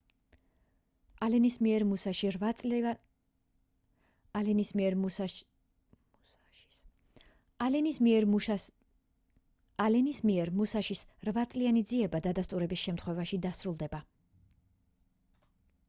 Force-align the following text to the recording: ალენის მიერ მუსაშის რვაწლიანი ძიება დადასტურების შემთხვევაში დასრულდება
ალენის 1.25 1.55
მიერ 1.65 1.83
მუსაშის 8.29 10.95
რვაწლიანი 11.25 11.83
ძიება 11.91 12.23
დადასტურების 12.29 12.87
შემთხვევაში 12.87 13.41
დასრულდება 13.47 14.01